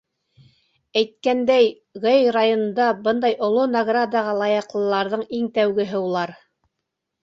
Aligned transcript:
Әйткәндәй, 1.01 1.67
Гай 2.07 2.25
районында 2.39 2.89
бындай 3.11 3.37
оло 3.51 3.69
наградаға 3.77 4.37
лайыҡтарҙың 4.43 5.31
иң 5.41 5.57
тәүгеһе 5.61 6.07
улар. 6.13 6.39